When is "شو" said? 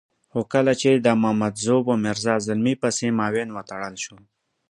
4.03-4.17